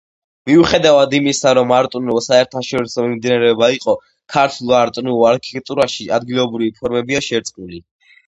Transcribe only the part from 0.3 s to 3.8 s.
მიუხედავად იმისა, რომ არტ-ნუვო საერთაშორისო მიმდინარეობა